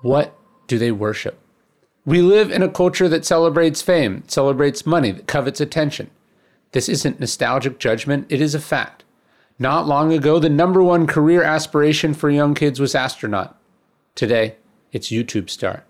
[0.00, 1.38] What do they worship?
[2.04, 6.10] We live in a culture that celebrates fame, celebrates money, that covets attention.
[6.72, 9.04] This isn't nostalgic judgment, it is a fact.
[9.58, 13.58] Not long ago, the number one career aspiration for young kids was astronaut.
[14.14, 14.56] Today,
[14.92, 15.84] it's YouTube star.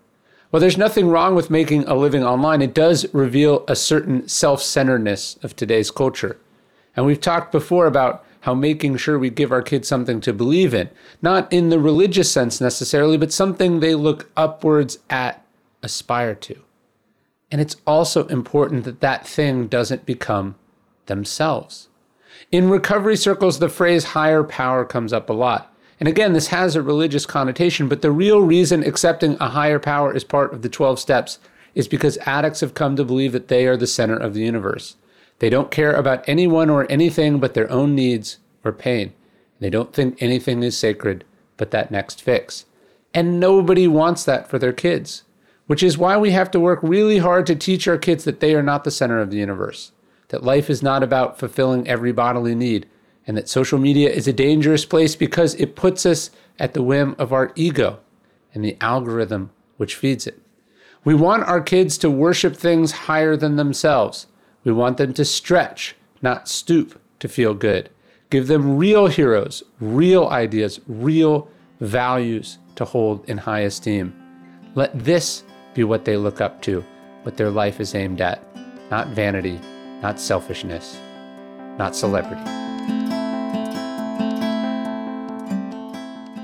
[0.49, 4.63] While there's nothing wrong with making a living online, it does reveal a certain self
[4.63, 6.37] centeredness of today's culture.
[6.95, 10.73] And we've talked before about how making sure we give our kids something to believe
[10.73, 10.89] in,
[11.21, 15.45] not in the religious sense necessarily, but something they look upwards at,
[15.83, 16.61] aspire to.
[17.51, 20.55] And it's also important that that thing doesn't become
[21.07, 21.89] themselves.
[22.51, 25.73] In recovery circles, the phrase higher power comes up a lot.
[25.99, 30.15] And again, this has a religious connotation, but the real reason accepting a higher power
[30.15, 31.39] is part of the 12 steps
[31.75, 34.95] is because addicts have come to believe that they are the center of the universe.
[35.39, 39.13] They don't care about anyone or anything but their own needs or pain.
[39.59, 41.25] They don't think anything is sacred
[41.57, 42.65] but that next fix.
[43.13, 45.23] And nobody wants that for their kids,
[45.67, 48.55] which is why we have to work really hard to teach our kids that they
[48.55, 49.91] are not the center of the universe,
[50.29, 52.87] that life is not about fulfilling every bodily need,
[53.25, 57.15] and that social media is a dangerous place because it puts us at the whim
[57.17, 57.99] of our ego
[58.53, 60.39] and the algorithm which feeds it.
[61.03, 64.27] We want our kids to worship things higher than themselves
[64.63, 67.89] we want them to stretch, not stoop to feel good.
[68.29, 74.13] Give them real heroes, real ideas, real values to hold in high esteem.
[74.75, 75.43] Let this
[75.73, 76.83] be what they look up to,
[77.23, 78.43] what their life is aimed at,
[78.91, 79.59] not vanity,
[80.01, 80.99] not selfishness,
[81.77, 82.43] not celebrity.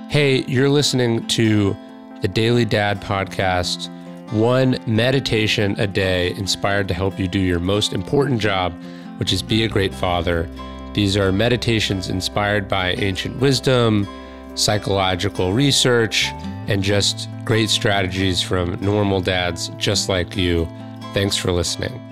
[0.10, 1.76] Hey, you're listening to
[2.22, 3.90] the Daily Dad podcast
[4.36, 8.74] one meditation a day inspired to help you do your most important job,
[9.18, 10.50] which is be a great father.
[10.94, 14.08] These are meditations inspired by ancient wisdom,
[14.56, 16.32] psychological research,
[16.68, 20.68] and just great strategies from normal dads just like you.
[21.14, 22.05] Thanks for listening.